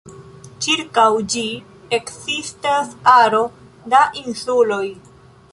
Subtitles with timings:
[0.65, 1.03] Ĉirkaŭ
[1.33, 1.43] ĝi
[1.99, 3.45] ekzistas aro
[3.95, 4.85] da insuloj.